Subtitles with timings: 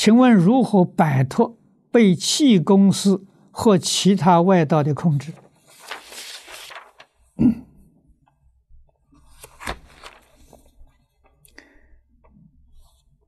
[0.00, 1.58] 请问如何摆脱
[1.90, 5.34] 被气公司或其他外道的控制？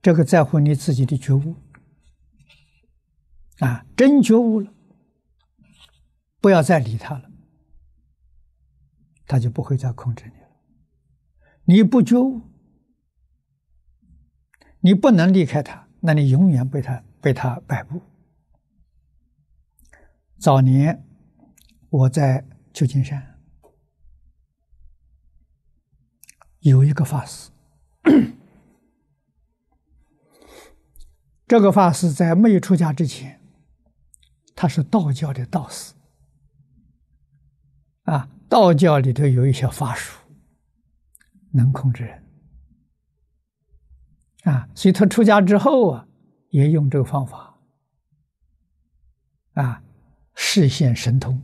[0.01, 1.57] 这个在乎你自己的觉悟
[3.59, 3.85] 啊！
[3.95, 4.73] 真觉悟了，
[6.41, 7.31] 不要再理他了，
[9.27, 10.49] 他就不会再控制你了。
[11.65, 12.41] 你不觉悟，
[14.81, 18.03] 你不能离开他，那你永远被他被他摆布。
[20.39, 21.07] 早年
[21.89, 23.41] 我在旧金山
[26.59, 27.51] 有一个法师。
[31.47, 33.41] 这个法师在没有出家之前，
[34.57, 35.93] 他是道教的道士，
[38.05, 40.19] 啊，道教里头有一些法术，
[41.53, 42.22] 能控制人，
[44.43, 46.09] 啊，所以他出家之后啊，
[46.51, 47.59] 也用这个方法，
[49.55, 49.83] 啊，
[50.35, 51.41] 示现神通，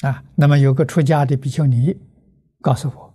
[0.00, 1.96] 啊，那么有个出家的比丘尼。
[2.60, 3.14] 告诉我，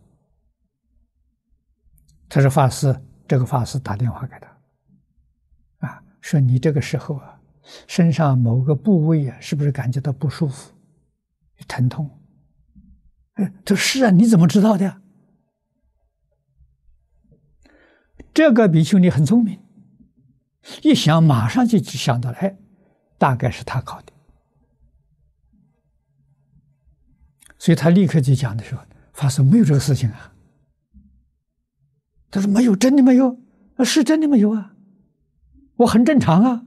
[2.29, 7.41] 他说法师，这个法师打电话给他，啊，说你这个时候啊，
[7.87, 10.71] 身上某个部位啊，是不是感觉到不舒服、
[11.67, 12.09] 疼痛？
[13.33, 15.01] 哎，他说是啊，你怎么知道的？
[18.33, 19.59] 这个比丘尼很聪明，
[20.81, 22.57] 一想马上就想到了，哎，
[23.17, 24.13] 大概是他搞的，
[27.59, 28.83] 所以他立刻就讲的时候。
[29.13, 30.33] 法师没有这个事情啊，
[32.31, 33.39] 他说没有，真的没有，
[33.85, 34.75] 是真的没有啊，
[35.75, 36.65] 我很正常啊。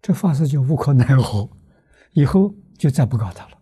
[0.00, 1.50] 这法师就无可奈何，
[2.12, 3.53] 以后就再不搞他了。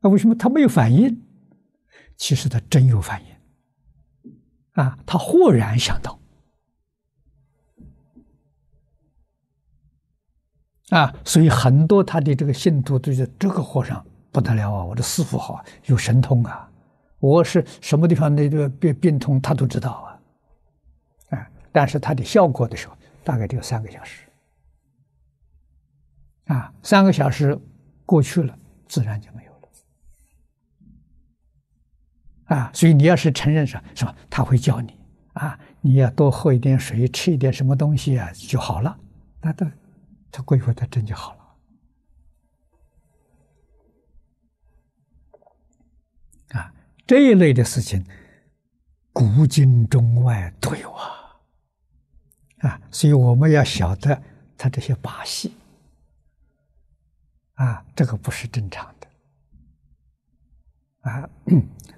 [0.00, 1.22] 那为什么他没有反应？
[2.16, 4.32] 其实他真有反应，
[4.72, 6.20] 啊，他豁然想到，
[10.90, 14.04] 啊，所以很多他的这个信徒对这个和尚。
[14.30, 14.84] 不得了啊！
[14.84, 16.70] 我的师傅好，有神通啊！
[17.18, 20.20] 我是什么地方的这个病病痛，他都知道啊！
[21.38, 24.28] 啊，但是他的效果的时候，大概只有三个小时。
[26.44, 27.58] 啊，三个小时
[28.04, 28.56] 过去了，
[28.86, 29.68] 自然就没有了。
[32.48, 34.14] 啊，所以你要是承认说，是吧？
[34.28, 34.98] 他会教你
[35.34, 38.98] 啊，你要多喝一点水，吃一点什么东西啊，就好了。
[39.40, 39.70] 那他
[40.30, 41.38] 他过一会儿，他真就好了。
[46.58, 46.72] 啊
[47.06, 48.04] 这一类的事情，
[49.12, 51.36] 古今中外都有啊，
[52.60, 54.22] 啊，所以我们要晓得
[54.56, 55.54] 他这些把戏，
[57.54, 59.07] 啊，这个不是正常的，
[61.08, 61.28] 啊，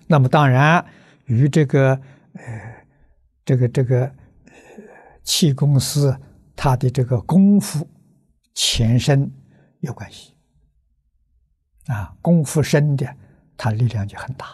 [0.06, 0.84] 那么当然
[1.24, 2.00] 与这个
[2.34, 2.86] 呃，
[3.44, 4.14] 这个这个
[5.24, 6.16] 气功师
[6.54, 7.88] 他的这个功夫
[8.54, 9.30] 前身
[9.80, 10.34] 有关系，
[11.86, 13.16] 啊，功夫深的，
[13.56, 14.46] 他力量就很大。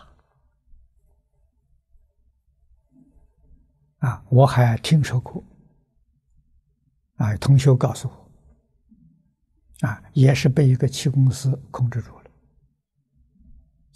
[3.98, 5.42] 啊，我还听说过，
[7.16, 12.25] 啊，同学告诉我，啊，也是被一个气功师控制住了。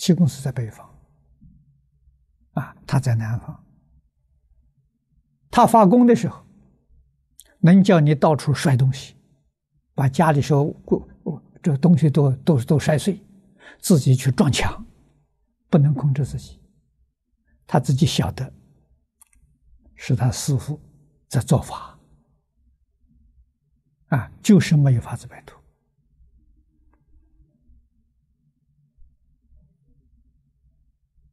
[0.00, 0.88] 气功师在北方，
[2.52, 3.64] 啊，他在南方。
[5.50, 6.42] 他发功的时候，
[7.58, 9.14] 能叫你到处摔东西，
[9.94, 11.06] 把家里说过
[11.62, 13.22] 这东西都都都摔碎，
[13.78, 14.82] 自己去撞墙，
[15.68, 16.58] 不能控制自己，
[17.66, 18.50] 他自己晓得。
[19.96, 20.80] 是他师父
[21.28, 22.00] 在做法，
[24.06, 25.59] 啊，就是没有法子摆脱。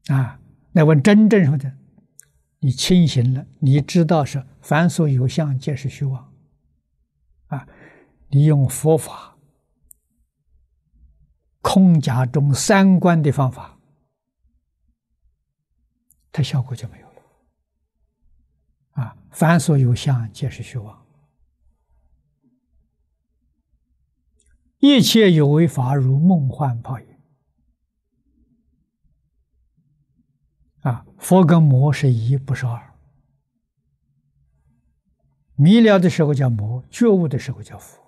[0.08, 0.40] 啊，
[0.72, 1.76] 那问真正说的，
[2.60, 6.34] 你清醒了，你知道是凡所有相，皆是虚妄。
[7.48, 7.68] 啊，
[8.30, 9.38] 你用佛法
[11.62, 13.78] 空假中三观的方法，
[16.32, 17.22] 它效果就没有了。
[18.92, 21.06] 啊，凡所有相，皆是虚妄。
[24.80, 27.08] 一切有为法，如梦幻泡影。
[30.88, 32.94] 啊，佛跟魔是一，不是二。
[35.56, 38.02] 迷了的时候叫魔，觉悟的时候叫佛。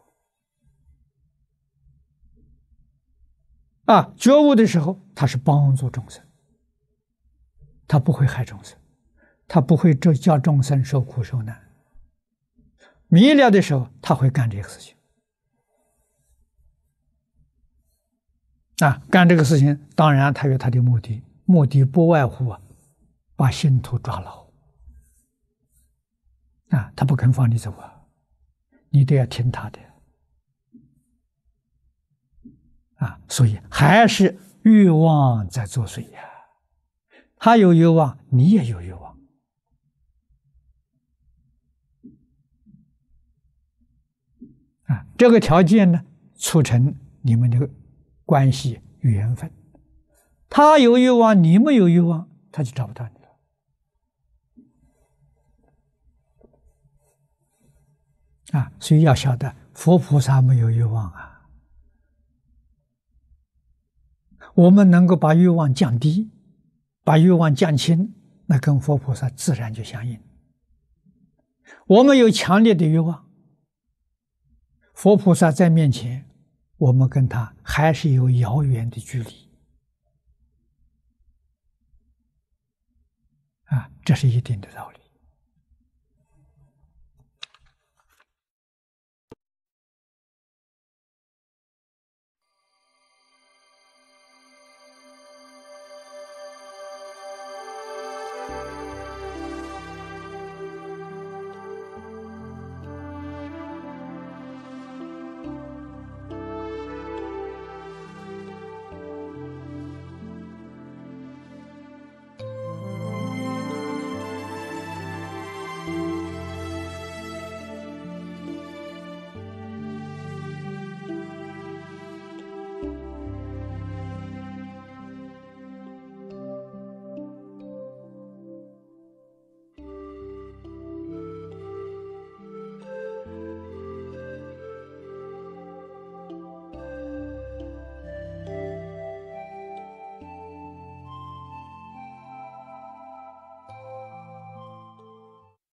[3.86, 6.24] 啊，觉悟的时候，他是帮助众生，
[7.88, 8.78] 他不会害众生。
[9.52, 11.60] 他不会这叫众生受苦受难，
[13.08, 14.96] 迷了的时候，他会干这个事情。
[18.86, 22.62] 啊，干这个事情，当然他有他的目的，目的不外乎啊，
[23.39, 24.51] 把信徒抓牢
[26.71, 28.06] 啊，他不肯放你走啊，
[28.89, 29.80] 你都要听他的
[32.95, 36.19] 啊，所以还是欲望在作祟呀。
[37.38, 39.18] 他有欲望，你也有欲望
[44.88, 46.03] 啊，这个条件呢，
[46.35, 47.69] 促成你们的
[48.25, 49.50] 关系缘分。
[50.50, 53.19] 他有欲望，你没有欲望，他就找不到你
[58.51, 61.48] 啊，所以要晓得，佛菩萨没有欲望啊。
[64.56, 66.31] 我们能够把欲望降低，
[67.04, 68.13] 把欲望降轻，
[68.48, 70.19] 那跟佛菩萨自然就相应。
[71.86, 73.30] 我们有强烈的欲望，
[74.94, 76.28] 佛菩萨在面前，
[76.78, 79.50] 我们跟他还是有遥远的距离。
[83.66, 85.00] 啊，这是一定的道理。